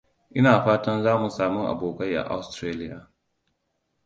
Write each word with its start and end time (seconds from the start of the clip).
Ina 0.39 0.53
fatan 0.63 1.03
za 1.03 1.13
mu 1.21 1.29
sami 1.37 1.61
abokai 1.71 2.13
a 2.19 2.21
Austaralia. 2.33 2.99